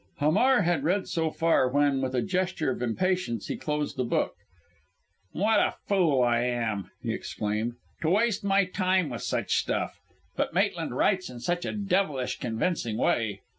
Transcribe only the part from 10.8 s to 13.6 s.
writes in such a devilish convincing way!